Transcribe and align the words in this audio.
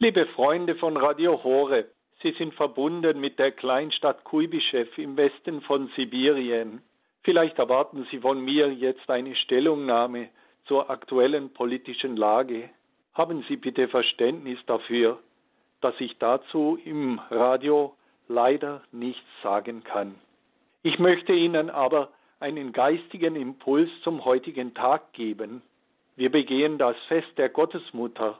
Liebe 0.00 0.26
Freunde 0.26 0.76
von 0.76 0.96
Radio 0.96 1.42
Horeb, 1.42 1.90
Sie 2.22 2.30
sind 2.38 2.54
verbunden 2.54 3.18
mit 3.18 3.36
der 3.40 3.50
Kleinstadt 3.50 4.22
Kuibyschew 4.22 4.86
im 4.96 5.16
Westen 5.16 5.60
von 5.62 5.90
Sibirien. 5.96 6.82
Vielleicht 7.24 7.58
erwarten 7.58 8.06
Sie 8.08 8.20
von 8.20 8.40
mir 8.40 8.72
jetzt 8.72 9.10
eine 9.10 9.34
Stellungnahme 9.34 10.28
zur 10.66 10.88
aktuellen 10.88 11.52
politischen 11.52 12.16
Lage. 12.16 12.70
Haben 13.12 13.44
Sie 13.48 13.56
bitte 13.56 13.88
Verständnis 13.88 14.60
dafür, 14.66 15.18
dass 15.80 15.94
ich 15.98 16.16
dazu 16.18 16.78
im 16.84 17.20
Radio 17.30 17.92
leider 18.28 18.82
nichts 18.92 19.26
sagen 19.42 19.82
kann. 19.82 20.14
Ich 20.84 21.00
möchte 21.00 21.32
Ihnen 21.32 21.70
aber 21.70 22.10
einen 22.38 22.70
geistigen 22.72 23.34
Impuls 23.34 23.90
zum 24.04 24.24
heutigen 24.24 24.74
Tag 24.74 25.12
geben. 25.12 25.60
Wir 26.14 26.30
begehen 26.30 26.78
das 26.78 26.96
Fest 27.08 27.36
der 27.36 27.48
Gottesmutter 27.48 28.38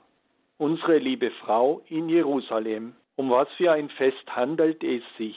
unsere 0.59 0.99
liebe 0.99 1.31
Frau 1.31 1.83
in 1.89 2.09
Jerusalem. 2.09 2.95
Um 3.17 3.31
was 3.31 3.49
für 3.57 3.73
ein 3.73 3.89
Fest 3.91 4.25
handelt 4.29 4.83
es 4.85 5.03
sich? 5.17 5.37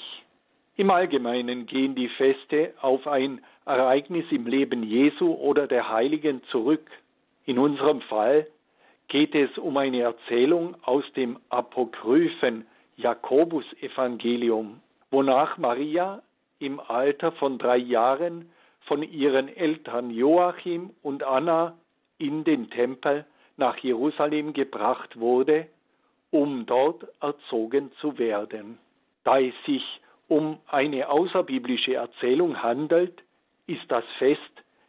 Im 0.76 0.90
Allgemeinen 0.90 1.68
gehen 1.68 1.96
die 1.96 2.10
Feste 2.10 2.74
auf 2.82 3.08
ein 3.08 3.42
Ereignis 3.66 4.26
im 4.32 4.48
Leben 4.48 4.84
Jesu 4.84 5.34
oder 5.34 5.68
der 5.68 5.90
Heiligen 5.90 6.42
zurück. 6.46 6.90
In 7.46 7.60
unserem 7.60 8.02
Fall 8.02 8.48
geht 9.08 9.36
es 9.36 9.56
um 9.58 9.78
eine 9.78 10.02
Erzählung 10.02 10.76
aus 10.84 11.04
dem 11.16 11.38
apokryphen 11.50 12.66
Jakobusevangelium, 12.98 14.80
wonach 15.12 15.58
Maria 15.58 16.22
im 16.60 16.80
Alter 16.80 17.32
von 17.34 17.58
drei 17.58 17.78
Jahren 17.78 18.50
von 18.86 19.04
ihren 19.04 19.56
Eltern 19.56 20.10
Joachim 20.10 20.92
und 21.04 21.24
Anna 21.24 21.78
in 22.18 22.44
den 22.44 22.70
Tempel 22.70 23.26
nach 23.62 23.78
Jerusalem 23.78 24.54
gebracht 24.54 25.18
wurde, 25.20 25.68
um 26.32 26.66
dort 26.66 27.06
erzogen 27.22 27.92
zu 28.02 28.18
werden. 28.18 28.80
Da 29.24 29.40
es 29.40 29.54
sich 29.66 29.84
um 30.28 30.58
eine 30.68 31.08
außerbiblische 31.10 31.94
Erzählung 31.94 32.62
handelt, 32.64 33.22
ist 33.68 33.90
das 33.90 34.04
Fest 34.18 34.42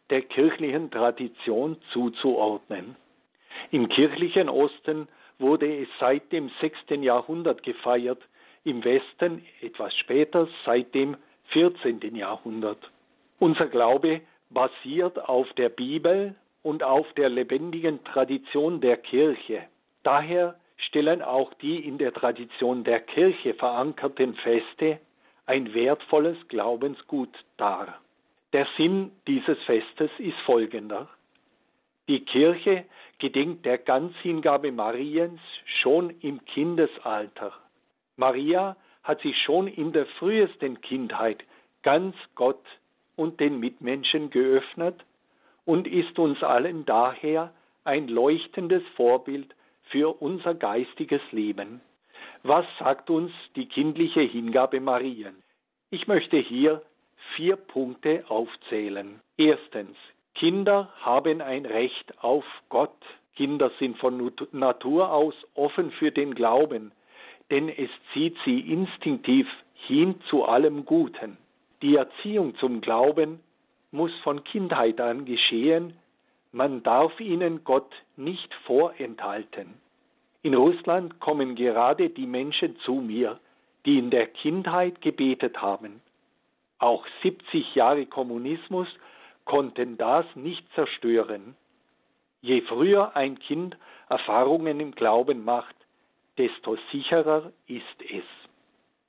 der 0.09 0.23
kirchlichen 0.23 0.89
Tradition 0.89 1.77
zuzuordnen. 1.91 2.95
Im 3.71 3.87
kirchlichen 3.89 4.49
Osten 4.49 5.07
wurde 5.37 5.81
es 5.83 5.87
seit 5.99 6.31
dem 6.31 6.49
6. 6.59 7.01
Jahrhundert 7.01 7.61
gefeiert, 7.63 8.21
im 8.63 8.83
Westen 8.83 9.45
etwas 9.61 9.93
später 9.97 10.47
seit 10.65 10.95
dem 10.95 11.17
14. 11.49 12.15
Jahrhundert. 12.15 12.79
Unser 13.39 13.67
Glaube 13.67 14.21
basiert 14.49 15.19
auf 15.19 15.51
der 15.53 15.69
Bibel 15.69 16.35
und 16.63 16.81
auf 16.81 17.11
der 17.13 17.29
lebendigen 17.29 18.03
Tradition 18.05 18.81
der 18.81 18.97
Kirche. 18.97 19.63
Daher 20.01 20.55
stellen 20.77 21.21
auch 21.21 21.53
die 21.55 21.85
in 21.85 21.97
der 21.97 22.13
Tradition 22.13 22.83
der 22.83 23.01
Kirche 23.01 23.53
verankerten 23.53 24.33
Feste 24.35 24.99
ein 25.45 25.73
wertvolles 25.73 26.37
Glaubensgut 26.47 27.29
dar. 27.57 27.99
Der 28.53 28.67
Sinn 28.77 29.11
dieses 29.27 29.61
Festes 29.63 30.09
ist 30.17 30.37
folgender. 30.45 31.09
Die 32.07 32.21
Kirche 32.21 32.85
gedenkt 33.19 33.65
der 33.65 33.77
Ganzhingabe 33.77 34.71
Mariens 34.71 35.39
schon 35.81 36.11
im 36.21 36.43
Kindesalter. 36.45 37.53
Maria 38.15 38.75
hat 39.03 39.21
sich 39.21 39.37
schon 39.43 39.67
in 39.67 39.91
der 39.91 40.05
frühesten 40.05 40.81
Kindheit 40.81 41.43
ganz 41.81 42.15
Gott 42.35 42.63
und 43.15 43.39
den 43.39 43.59
Mitmenschen 43.59 44.29
geöffnet 44.29 45.03
und 45.65 45.87
ist 45.87 46.17
uns 46.19 46.41
allen 46.43 46.85
daher 46.85 47.53
ein 47.83 48.07
leuchtendes 48.07 48.83
Vorbild 48.95 49.53
für 49.89 50.21
unser 50.21 50.55
geistiges 50.55 51.21
Leben. 51.31 51.81
Was 52.43 52.65
sagt 52.79 53.09
uns 53.09 53.31
die 53.55 53.67
kindliche 53.67 54.21
Hingabe 54.21 54.79
Marien? 54.79 55.35
Ich 55.91 56.07
möchte 56.07 56.37
hier 56.37 56.81
vier 57.35 57.55
Punkte 57.55 58.25
aufzählen. 58.27 59.21
Erstens, 59.37 59.95
Kinder 60.35 60.89
haben 61.01 61.41
ein 61.41 61.65
Recht 61.65 62.13
auf 62.23 62.45
Gott. 62.69 62.97
Kinder 63.35 63.71
sind 63.79 63.97
von 63.97 64.31
Natur 64.51 65.11
aus 65.11 65.35
offen 65.55 65.91
für 65.91 66.11
den 66.11 66.35
Glauben, 66.35 66.91
denn 67.49 67.69
es 67.69 67.89
zieht 68.13 68.35
sie 68.45 68.59
instinktiv 68.59 69.47
hin 69.75 70.15
zu 70.29 70.43
allem 70.43 70.85
Guten. 70.85 71.37
Die 71.81 71.95
Erziehung 71.95 72.55
zum 72.57 72.81
Glauben 72.81 73.39
muss 73.93 74.11
von 74.23 74.43
Kindheit 74.43 74.99
an 74.99 75.25
geschehen, 75.25 75.93
man 76.51 76.83
darf 76.83 77.19
ihnen 77.19 77.63
Gott 77.63 77.91
nicht 78.17 78.53
vorenthalten. 78.65 79.75
In 80.41 80.55
Russland 80.55 81.19
kommen 81.19 81.55
gerade 81.55 82.09
die 82.09 82.25
Menschen 82.25 82.77
zu 82.79 82.95
mir, 82.95 83.39
die 83.85 83.97
in 83.97 84.09
der 84.09 84.27
Kindheit 84.27 85.01
gebetet 85.01 85.61
haben. 85.61 86.01
Auch 86.79 87.05
70 87.21 87.75
Jahre 87.75 88.05
Kommunismus 88.05 88.87
konnten 89.45 89.97
das 89.97 90.25
nicht 90.35 90.65
zerstören. 90.73 91.55
Je 92.41 92.61
früher 92.61 93.15
ein 93.15 93.39
Kind 93.39 93.77
Erfahrungen 94.09 94.79
im 94.79 94.91
Glauben 94.91 95.45
macht, 95.45 95.75
desto 96.37 96.77
sicherer 96.91 97.51
ist 97.67 98.01
es. 98.01 98.25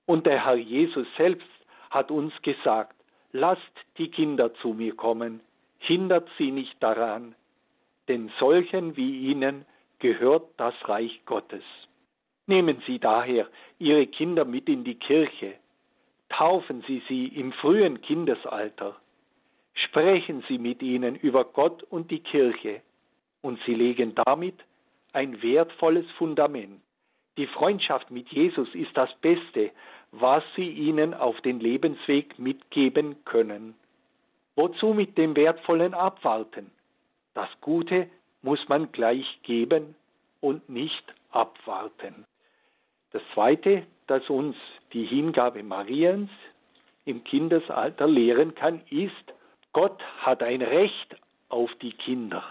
Und 0.06 0.26
der 0.26 0.44
Herr 0.44 0.56
Jesus 0.56 1.06
selbst 1.16 1.48
hat 1.90 2.10
uns 2.10 2.32
gesagt, 2.42 2.94
Lasst 3.36 3.76
die 3.98 4.12
Kinder 4.12 4.54
zu 4.62 4.68
mir 4.74 4.94
kommen, 4.94 5.40
hindert 5.80 6.28
sie 6.38 6.52
nicht 6.52 6.80
daran, 6.80 7.34
denn 8.06 8.30
solchen 8.38 8.96
wie 8.96 9.28
ihnen 9.28 9.66
gehört 9.98 10.46
das 10.56 10.74
Reich 10.88 11.20
Gottes. 11.26 11.64
Nehmen 12.46 12.80
Sie 12.86 13.00
daher 13.00 13.48
Ihre 13.80 14.06
Kinder 14.06 14.44
mit 14.44 14.68
in 14.68 14.84
die 14.84 14.94
Kirche, 14.94 15.54
taufen 16.28 16.84
Sie 16.86 17.02
sie 17.08 17.26
im 17.26 17.50
frühen 17.54 18.00
Kindesalter, 18.02 18.94
sprechen 19.72 20.44
Sie 20.46 20.58
mit 20.58 20.80
ihnen 20.80 21.16
über 21.16 21.44
Gott 21.44 21.82
und 21.82 22.12
die 22.12 22.20
Kirche, 22.20 22.82
und 23.42 23.58
Sie 23.66 23.74
legen 23.74 24.14
damit 24.14 24.54
ein 25.12 25.42
wertvolles 25.42 26.08
Fundament. 26.12 26.80
Die 27.36 27.48
Freundschaft 27.48 28.12
mit 28.12 28.28
Jesus 28.28 28.72
ist 28.76 28.96
das 28.96 29.12
Beste, 29.16 29.72
was 30.20 30.44
sie 30.54 30.68
ihnen 30.68 31.12
auf 31.14 31.40
den 31.40 31.60
Lebensweg 31.60 32.38
mitgeben 32.38 33.24
können. 33.24 33.74
Wozu 34.54 34.94
mit 34.94 35.18
dem 35.18 35.34
Wertvollen 35.34 35.94
abwarten? 35.94 36.70
Das 37.34 37.48
Gute 37.60 38.08
muss 38.42 38.60
man 38.68 38.92
gleich 38.92 39.26
geben 39.42 39.96
und 40.40 40.68
nicht 40.68 41.04
abwarten. 41.32 42.24
Das 43.10 43.22
Zweite, 43.32 43.86
das 44.06 44.28
uns 44.30 44.56
die 44.92 45.04
Hingabe 45.04 45.62
Mariens 45.62 46.30
im 47.04 47.24
Kindesalter 47.24 48.06
lehren 48.06 48.54
kann, 48.54 48.82
ist, 48.90 49.34
Gott 49.72 50.00
hat 50.20 50.42
ein 50.42 50.62
Recht 50.62 51.16
auf 51.48 51.70
die 51.82 51.92
Kinder. 51.92 52.44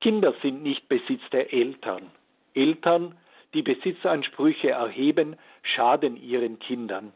Kinder 0.00 0.34
sind 0.42 0.62
nicht 0.62 0.88
Besitz 0.88 1.22
der 1.32 1.52
Eltern. 1.52 2.10
Eltern 2.54 3.16
die 3.56 3.62
Besitzansprüche 3.62 4.70
erheben, 4.70 5.36
schaden 5.62 6.16
ihren 6.16 6.58
Kindern. 6.58 7.12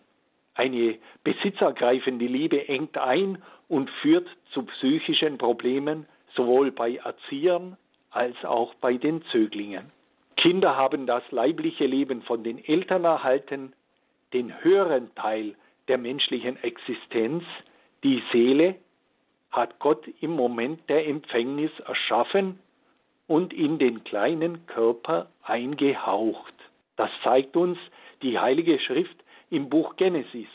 Eine 0.55 0.99
besitzergreifende 1.23 2.25
Liebe 2.25 2.67
engt 2.67 2.97
ein 2.97 3.43
und 3.69 3.91
führt 4.03 4.27
zu 4.53 4.62
psychischen 4.62 5.37
Problemen 5.37 6.06
sowohl 6.34 6.73
bei 6.73 6.97
Erziehern 6.97 7.77
als 8.11 8.34
auch 8.45 8.75
bei 8.75 8.95
den 8.95 9.23
Zöglingen. 9.31 9.93
Kinder 10.37 10.77
haben 10.77 11.06
das 11.06 11.23
leibliche 11.31 11.84
Leben 11.84 12.23
von 12.23 12.43
den 12.43 12.65
Eltern 12.65 13.05
erhalten, 13.05 13.75
den 14.33 14.65
höheren 14.65 15.15
Teil 15.15 15.55
der 15.89 15.99
menschlichen 15.99 16.56
Existenz, 16.62 17.45
die 18.03 18.23
Seele, 18.33 18.77
hat 19.50 19.79
Gott 19.79 20.06
im 20.21 20.31
Moment 20.31 20.89
der 20.89 21.06
Empfängnis 21.06 21.73
erschaffen 21.81 22.59
und 23.31 23.53
in 23.53 23.79
den 23.79 24.03
kleinen 24.03 24.67
Körper 24.67 25.29
eingehaucht. 25.45 26.53
Das 26.97 27.11
zeigt 27.23 27.56
uns 27.56 27.79
die 28.23 28.41
Heilige 28.41 28.81
Schrift 28.81 29.17
im 29.50 29.69
Buch 29.69 29.94
Genesis. 29.94 30.49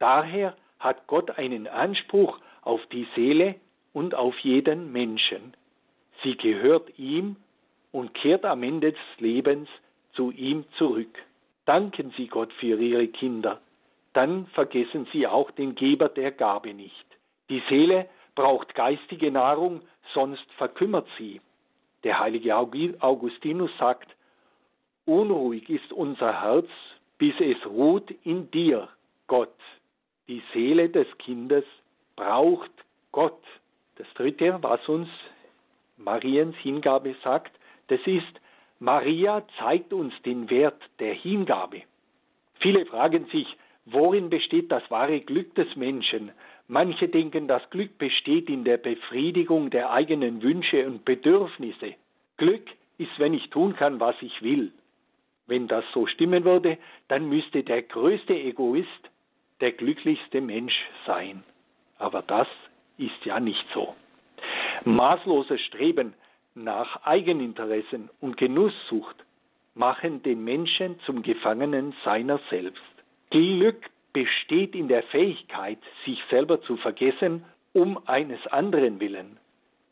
Daher 0.00 0.56
hat 0.80 1.06
Gott 1.06 1.38
einen 1.38 1.68
Anspruch 1.68 2.40
auf 2.62 2.84
die 2.86 3.06
Seele 3.14 3.54
und 3.92 4.16
auf 4.16 4.36
jeden 4.40 4.90
Menschen. 4.90 5.54
Sie 6.24 6.36
gehört 6.36 6.98
ihm 6.98 7.36
und 7.92 8.12
kehrt 8.14 8.44
am 8.44 8.64
Ende 8.64 8.90
des 8.90 9.20
Lebens 9.20 9.68
zu 10.14 10.32
ihm 10.32 10.64
zurück. 10.78 11.16
Danken 11.64 12.12
Sie 12.16 12.26
Gott 12.26 12.52
für 12.54 12.76
Ihre 12.76 13.06
Kinder, 13.06 13.60
dann 14.14 14.46
vergessen 14.46 15.06
Sie 15.12 15.28
auch 15.28 15.52
den 15.52 15.76
Geber 15.76 16.08
der 16.08 16.32
Gabe 16.32 16.74
nicht. 16.74 17.06
Die 17.50 17.62
Seele 17.68 18.08
braucht 18.34 18.74
geistige 18.74 19.30
Nahrung, 19.30 19.82
sonst 20.12 20.50
verkümmert 20.58 21.06
sie. 21.18 21.40
Der 22.06 22.20
heilige 22.20 22.54
Augustinus 22.54 23.72
sagt, 23.80 24.14
unruhig 25.06 25.68
ist 25.68 25.92
unser 25.92 26.40
Herz, 26.40 26.68
bis 27.18 27.34
es 27.40 27.66
ruht 27.66 28.14
in 28.22 28.48
dir, 28.52 28.88
Gott. 29.26 29.58
Die 30.28 30.40
Seele 30.54 30.88
des 30.88 31.08
Kindes 31.18 31.64
braucht 32.14 32.70
Gott. 33.10 33.42
Das 33.96 34.06
dritte, 34.14 34.56
was 34.60 34.88
uns 34.88 35.08
Mariens 35.96 36.54
Hingabe 36.58 37.16
sagt, 37.24 37.50
das 37.88 37.98
ist 38.06 38.40
Maria 38.78 39.42
zeigt 39.58 39.92
uns 39.92 40.14
den 40.22 40.48
Wert 40.48 40.80
der 41.00 41.12
Hingabe. 41.12 41.82
Viele 42.60 42.86
fragen 42.86 43.26
sich, 43.32 43.48
worin 43.84 44.30
besteht 44.30 44.70
das 44.70 44.88
wahre 44.92 45.22
Glück 45.22 45.56
des 45.56 45.74
Menschen? 45.74 46.30
Manche 46.68 47.08
denken, 47.08 47.46
das 47.46 47.68
Glück 47.70 47.96
besteht 47.98 48.48
in 48.48 48.64
der 48.64 48.76
Befriedigung 48.76 49.70
der 49.70 49.90
eigenen 49.90 50.42
Wünsche 50.42 50.86
und 50.86 51.04
Bedürfnisse. 51.04 51.94
Glück 52.38 52.68
ist, 52.98 53.18
wenn 53.18 53.34
ich 53.34 53.48
tun 53.50 53.76
kann, 53.76 54.00
was 54.00 54.16
ich 54.20 54.42
will. 54.42 54.72
Wenn 55.46 55.68
das 55.68 55.84
so 55.94 56.06
stimmen 56.06 56.44
würde, 56.44 56.76
dann 57.08 57.28
müsste 57.28 57.62
der 57.62 57.82
größte 57.82 58.34
Egoist 58.34 58.88
der 59.60 59.72
glücklichste 59.72 60.40
Mensch 60.40 60.74
sein. 61.06 61.44
Aber 61.98 62.22
das 62.22 62.48
ist 62.98 63.24
ja 63.24 63.38
nicht 63.38 63.64
so. 63.72 63.94
Maßloses 64.84 65.60
Streben 65.62 66.14
nach 66.54 67.04
Eigeninteressen 67.04 68.10
und 68.20 68.36
Genusssucht 68.36 69.16
machen 69.74 70.22
den 70.22 70.42
Menschen 70.42 70.98
zum 71.06 71.22
Gefangenen 71.22 71.94
seiner 72.04 72.40
selbst. 72.50 72.82
Glück 73.30 73.82
besteht 74.16 74.74
in 74.74 74.88
der 74.88 75.02
Fähigkeit, 75.02 75.76
sich 76.06 76.18
selber 76.30 76.62
zu 76.62 76.78
vergessen, 76.78 77.44
um 77.74 77.98
eines 78.06 78.46
anderen 78.46 78.98
willen. 78.98 79.36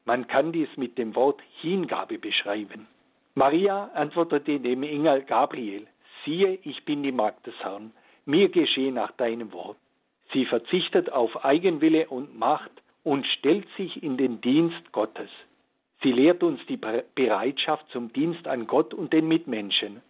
Man 0.06 0.26
kann 0.28 0.50
dies 0.50 0.74
mit 0.78 0.96
dem 0.96 1.14
Wort 1.14 1.42
Hingabe 1.60 2.16
beschreiben. 2.16 2.86
Maria 3.34 3.90
antwortete 3.92 4.60
dem 4.60 4.82
Engel 4.82 5.24
Gabriel, 5.24 5.86
siehe, 6.24 6.58
ich 6.62 6.86
bin 6.86 7.02
die 7.02 7.12
Magd 7.12 7.46
des 7.46 7.54
Herrn, 7.62 7.92
mir 8.24 8.48
geschehe 8.48 8.92
nach 8.92 9.12
deinem 9.12 9.52
Wort. 9.52 9.76
Sie 10.32 10.46
verzichtet 10.46 11.12
auf 11.12 11.44
Eigenwille 11.44 12.08
und 12.08 12.38
Macht 12.38 12.72
und 13.02 13.26
stellt 13.26 13.68
sich 13.76 14.02
in 14.02 14.16
den 14.16 14.40
Dienst 14.40 14.90
Gottes. 14.92 15.28
Sie 16.02 16.12
lehrt 16.12 16.42
uns 16.42 16.64
die 16.66 16.78
Bereitschaft 17.14 17.84
zum 17.90 18.10
Dienst 18.14 18.48
an 18.48 18.66
Gott 18.66 18.94
und 18.94 19.12
den 19.12 19.28
Mitmenschen. 19.28 20.00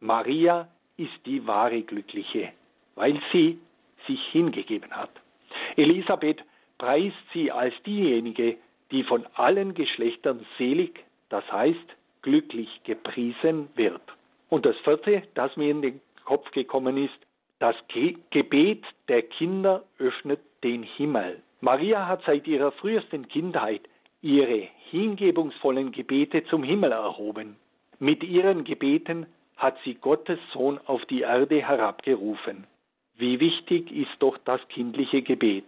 Maria 0.00 0.66
ist 0.96 1.24
die 1.26 1.46
wahre 1.46 1.82
Glückliche, 1.82 2.52
weil 2.96 3.20
sie 3.32 3.58
sich 4.06 4.20
hingegeben 4.32 4.90
hat. 4.90 5.10
Elisabeth 5.76 6.42
preist 6.78 7.16
sie 7.32 7.50
als 7.52 7.74
diejenige, 7.84 8.56
die 8.90 9.04
von 9.04 9.26
allen 9.34 9.74
Geschlechtern 9.74 10.44
selig, 10.58 11.04
das 11.28 11.50
heißt 11.50 11.96
glücklich 12.22 12.68
gepriesen 12.84 13.68
wird. 13.74 14.02
Und 14.48 14.66
das 14.66 14.76
vierte, 14.78 15.22
das 15.34 15.56
mir 15.56 15.70
in 15.70 15.82
den 15.82 16.00
Kopf 16.24 16.50
gekommen 16.50 16.96
ist, 16.96 17.18
das 17.58 17.76
Gebet 18.30 18.84
der 19.08 19.22
Kinder 19.22 19.84
öffnet 19.98 20.40
den 20.62 20.82
Himmel. 20.82 21.42
Maria 21.60 22.06
hat 22.06 22.22
seit 22.26 22.46
ihrer 22.46 22.72
frühesten 22.72 23.28
Kindheit 23.28 23.82
ihre 24.20 24.68
hingebungsvollen 24.90 25.92
Gebete 25.92 26.44
zum 26.44 26.62
Himmel 26.62 26.92
erhoben. 26.92 27.56
Mit 27.98 28.22
ihren 28.22 28.64
Gebeten 28.64 29.26
hat 29.56 29.76
sie 29.84 29.94
Gottes 29.94 30.38
Sohn 30.52 30.78
auf 30.86 31.04
die 31.06 31.20
Erde 31.20 31.62
herabgerufen. 31.62 32.66
Wie 33.18 33.40
wichtig 33.40 33.90
ist 33.90 34.14
doch 34.18 34.36
das 34.44 34.60
kindliche 34.68 35.22
Gebet. 35.22 35.64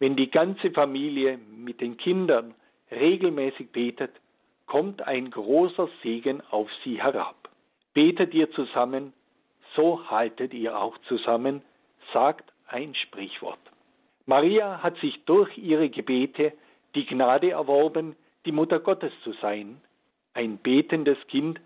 Wenn 0.00 0.16
die 0.16 0.30
ganze 0.30 0.70
Familie 0.72 1.38
mit 1.38 1.80
den 1.80 1.96
Kindern 1.96 2.54
regelmäßig 2.90 3.70
betet, 3.70 4.10
kommt 4.66 5.02
ein 5.02 5.30
großer 5.30 5.88
Segen 6.02 6.42
auf 6.50 6.68
sie 6.82 7.00
herab. 7.00 7.48
Betet 7.92 8.34
ihr 8.34 8.50
zusammen, 8.52 9.12
so 9.76 10.10
haltet 10.10 10.52
ihr 10.52 10.78
auch 10.78 10.98
zusammen, 11.08 11.62
sagt 12.12 12.52
ein 12.66 12.94
Sprichwort. 12.94 13.58
Maria 14.26 14.82
hat 14.82 14.96
sich 14.98 15.24
durch 15.26 15.56
ihre 15.58 15.90
Gebete 15.90 16.52
die 16.94 17.06
Gnade 17.06 17.50
erworben, 17.50 18.16
die 18.46 18.52
Mutter 18.52 18.80
Gottes 18.80 19.12
zu 19.22 19.32
sein. 19.34 19.80
Ein 20.32 20.58
betendes 20.58 21.18
Kind 21.28 21.60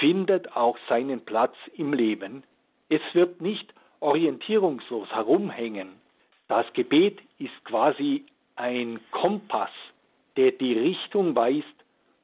findet 0.00 0.56
auch 0.56 0.76
seinen 0.88 1.24
Platz 1.24 1.54
im 1.74 1.92
Leben. 1.92 2.42
Es 2.88 3.02
wird 3.12 3.40
nicht 3.40 3.72
orientierungslos 4.00 5.08
herumhängen. 5.10 5.88
Das 6.48 6.66
Gebet 6.72 7.18
ist 7.38 7.64
quasi 7.64 8.24
ein 8.56 9.00
Kompass, 9.10 9.70
der 10.36 10.52
die 10.52 10.72
Richtung 10.72 11.34
weist 11.36 11.66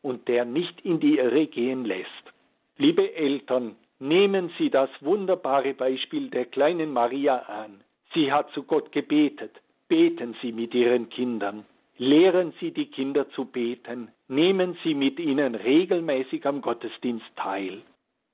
und 0.02 0.28
der 0.28 0.44
nicht 0.44 0.80
in 0.82 1.00
die 1.00 1.18
Irre 1.18 1.46
gehen 1.46 1.84
lässt. 1.84 2.24
Liebe 2.76 3.14
Eltern, 3.14 3.76
nehmen 3.98 4.50
Sie 4.58 4.70
das 4.70 4.90
wunderbare 5.00 5.74
Beispiel 5.74 6.30
der 6.30 6.46
kleinen 6.46 6.92
Maria 6.92 7.36
an. 7.36 7.80
Sie 8.12 8.32
hat 8.32 8.50
zu 8.52 8.62
Gott 8.64 8.92
gebetet. 8.92 9.52
Beten 9.88 10.34
Sie 10.40 10.52
mit 10.52 10.74
Ihren 10.74 11.08
Kindern. 11.08 11.64
Lehren 11.96 12.52
Sie 12.58 12.72
die 12.72 12.86
Kinder 12.86 13.28
zu 13.30 13.44
beten, 13.44 14.08
nehmen 14.26 14.76
Sie 14.82 14.94
mit 14.94 15.20
ihnen 15.20 15.54
regelmäßig 15.54 16.44
am 16.44 16.60
Gottesdienst 16.60 17.26
teil. 17.36 17.82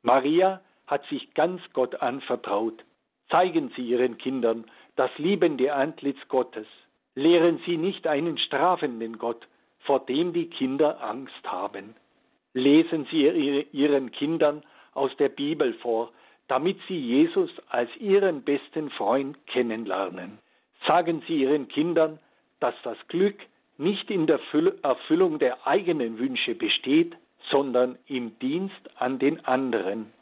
Maria 0.03 0.63
hat 0.87 1.05
sich 1.09 1.35
ganz 1.35 1.61
Gott 1.75 2.01
anvertraut. 2.01 2.83
Zeigen 3.31 3.73
Sie 3.77 3.83
Ihren 3.83 4.19
Kindern 4.19 4.65
das 4.97 5.11
liebende 5.19 5.73
Antlitz 5.73 6.19
Gottes. 6.29 6.67
Lehren 7.15 7.61
Sie 7.67 7.77
nicht 7.77 8.07
einen 8.07 8.39
strafenden 8.39 9.19
Gott, 9.19 9.47
vor 9.81 10.01
dem 10.01 10.33
die 10.33 10.47
Kinder 10.47 11.03
Angst 11.03 11.45
haben. 11.45 11.95
Lesen 12.53 13.07
Sie 13.11 13.67
Ihren 13.73 14.11
Kindern 14.13 14.63
aus 14.93 15.17
der 15.17 15.29
Bibel 15.29 15.75
vor, 15.75 16.13
damit 16.51 16.79
sie 16.89 16.99
Jesus 16.99 17.51
als 17.69 17.89
ihren 18.01 18.43
besten 18.43 18.91
Freund 18.91 19.37
kennenlernen. 19.47 20.39
Sagen 20.89 21.23
Sie 21.29 21.43
Ihren 21.43 21.69
Kindern, 21.69 22.19
dass 22.59 22.75
das 22.83 22.97
Glück 23.07 23.37
nicht 23.79 24.11
in 24.11 24.27
der 24.27 24.41
Erfüllung 24.83 25.39
der 25.39 25.65
eigenen 25.65 26.19
Wünsche 26.19 26.57
besteht, 26.57 27.15
sondern 27.51 27.99
im 28.09 28.37
Dienst 28.41 28.91
an 28.97 29.21
den 29.21 29.45
anderen. 29.45 30.13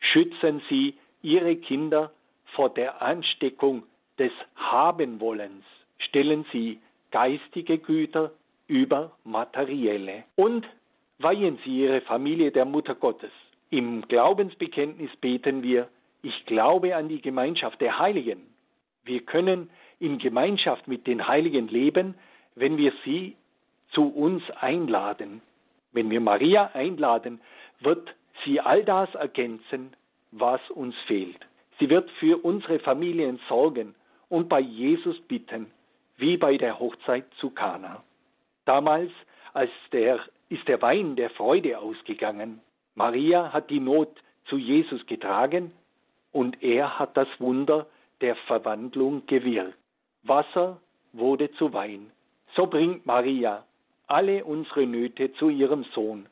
Schützen 0.00 0.60
Sie 0.68 0.94
Ihre 1.22 1.54
Kinder 1.56 2.10
vor 2.56 2.70
der 2.70 3.02
Ansteckung 3.02 3.84
des 4.18 4.32
Habenwollens. 4.56 5.64
Stellen 5.98 6.44
Sie 6.52 6.80
geistige 7.10 7.78
Güter 7.78 8.32
über 8.66 9.12
materielle. 9.24 10.24
Und 10.34 10.66
weihen 11.18 11.58
Sie 11.64 11.82
Ihre 11.82 12.00
Familie 12.00 12.50
der 12.50 12.64
Mutter 12.64 12.94
Gottes. 12.94 13.30
Im 13.70 14.02
Glaubensbekenntnis 14.08 15.14
beten 15.20 15.62
wir, 15.62 15.88
ich 16.22 16.46
glaube 16.46 16.96
an 16.96 17.08
die 17.08 17.20
Gemeinschaft 17.20 17.80
der 17.80 17.98
Heiligen. 17.98 18.40
Wir 19.04 19.20
können 19.20 19.70
in 20.00 20.18
Gemeinschaft 20.18 20.88
mit 20.88 21.06
den 21.06 21.28
Heiligen 21.28 21.68
leben, 21.68 22.14
wenn 22.54 22.76
wir 22.76 22.92
sie 23.04 23.36
zu 23.92 24.08
uns 24.08 24.42
einladen. 24.60 25.42
Wenn 25.92 26.10
wir 26.10 26.20
Maria 26.20 26.70
einladen, 26.74 27.40
wird 27.80 28.14
sie 28.44 28.60
all 28.60 28.82
das 28.84 29.14
ergänzen, 29.14 29.94
was 30.32 30.60
uns 30.70 30.94
fehlt. 31.06 31.38
Sie 31.78 31.90
wird 31.90 32.10
für 32.12 32.42
unsere 32.44 32.78
Familien 32.78 33.38
sorgen 33.48 33.94
und 34.28 34.48
bei 34.48 34.60
Jesus 34.60 35.18
bitten, 35.22 35.70
wie 36.16 36.36
bei 36.36 36.56
der 36.56 36.78
Hochzeit 36.78 37.26
zu 37.38 37.50
Kana. 37.50 38.02
Damals 38.64 39.10
als 39.52 39.70
der, 39.92 40.20
ist 40.48 40.66
der 40.68 40.80
Wein 40.82 41.16
der 41.16 41.30
Freude 41.30 41.78
ausgegangen. 41.78 42.60
Maria 42.94 43.52
hat 43.52 43.70
die 43.70 43.80
Not 43.80 44.10
zu 44.46 44.56
Jesus 44.56 45.04
getragen 45.06 45.72
und 46.32 46.62
er 46.62 46.98
hat 46.98 47.16
das 47.16 47.28
Wunder 47.38 47.86
der 48.20 48.36
Verwandlung 48.46 49.26
gewirkt. 49.26 49.76
Wasser 50.22 50.80
wurde 51.12 51.50
zu 51.52 51.72
Wein. 51.72 52.10
So 52.54 52.66
bringt 52.66 53.06
Maria 53.06 53.64
alle 54.06 54.44
unsere 54.44 54.86
Nöte 54.86 55.32
zu 55.34 55.48
ihrem 55.48 55.84
Sohn 55.94 56.26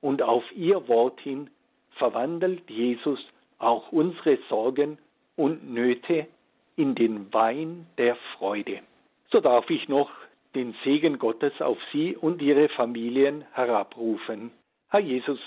und 0.00 0.22
auf 0.22 0.44
ihr 0.52 0.88
Wort 0.88 1.20
hin 1.20 1.48
verwandelt 1.92 2.68
Jesus 2.68 3.20
auch 3.60 3.92
unsere 3.92 4.38
Sorgen 4.48 4.98
und 5.36 5.72
Nöte 5.72 6.26
in 6.76 6.94
den 6.94 7.32
Wein 7.32 7.86
der 7.98 8.16
Freude. 8.36 8.80
So 9.30 9.40
darf 9.40 9.70
ich 9.70 9.88
noch 9.88 10.10
den 10.54 10.74
Segen 10.82 11.18
Gottes 11.18 11.52
auf 11.60 11.78
Sie 11.92 12.16
und 12.16 12.42
Ihre 12.42 12.68
Familien 12.70 13.44
herabrufen. 13.52 14.50
Herr 14.88 15.00
Jesus, 15.00 15.38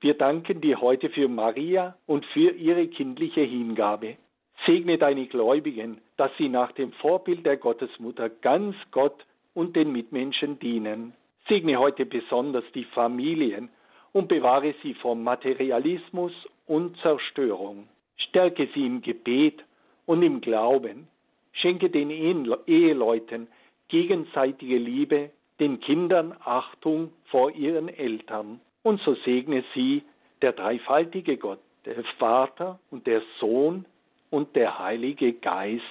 wir 0.00 0.14
danken 0.14 0.60
dir 0.60 0.80
heute 0.80 1.08
für 1.08 1.28
Maria 1.28 1.96
und 2.06 2.26
für 2.26 2.50
ihre 2.50 2.86
kindliche 2.88 3.40
Hingabe. 3.40 4.18
Segne 4.66 4.98
deine 4.98 5.26
Gläubigen, 5.26 5.98
dass 6.16 6.30
sie 6.36 6.48
nach 6.48 6.72
dem 6.72 6.92
Vorbild 6.92 7.44
der 7.44 7.56
Gottesmutter 7.56 8.28
ganz 8.28 8.76
Gott 8.90 9.24
und 9.54 9.76
den 9.76 9.92
Mitmenschen 9.92 10.58
dienen. 10.58 11.14
Segne 11.48 11.78
heute 11.78 12.06
besonders 12.06 12.64
die 12.74 12.84
Familien 12.84 13.70
und 14.14 14.28
bewahre 14.28 14.74
sie 14.82 14.94
vor 14.94 15.16
Materialismus 15.16 16.32
und 16.66 16.96
Zerstörung. 17.02 17.88
Stärke 18.16 18.68
sie 18.72 18.86
im 18.86 19.02
Gebet 19.02 19.62
und 20.06 20.22
im 20.22 20.40
Glauben. 20.40 21.08
Schenke 21.52 21.90
den 21.90 22.10
Eheleuten 22.10 23.48
gegenseitige 23.88 24.78
Liebe, 24.78 25.30
den 25.60 25.80
Kindern 25.80 26.34
Achtung 26.42 27.12
vor 27.26 27.50
ihren 27.50 27.88
Eltern. 27.88 28.60
Und 28.82 29.00
so 29.02 29.14
segne 29.24 29.64
sie 29.74 30.02
der 30.42 30.52
dreifaltige 30.52 31.36
Gott, 31.36 31.60
der 31.84 32.02
Vater 32.18 32.78
und 32.90 33.06
der 33.06 33.22
Sohn 33.40 33.84
und 34.30 34.54
der 34.56 34.78
Heilige 34.78 35.32
Geist. 35.32 35.82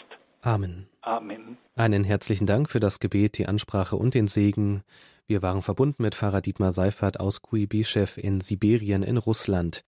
Amen. 0.41 0.87
Amen. 1.01 1.57
Einen 1.75 2.03
herzlichen 2.03 2.45
Dank 2.45 2.69
für 2.69 2.79
das 2.79 2.99
Gebet, 2.99 3.39
die 3.39 3.47
Ansprache 3.47 3.95
und 3.95 4.13
den 4.13 4.27
Segen. 4.27 4.83
Wir 5.25 5.41
waren 5.41 5.63
verbunden 5.63 6.03
mit 6.03 6.13
Pfarrer 6.13 6.41
Dietmar 6.41 6.71
Seifert 6.71 7.19
aus 7.19 7.41
Kuibyschew 7.41 8.09
in 8.17 8.41
Sibirien 8.41 9.01
in 9.01 9.17
Russland. 9.17 9.83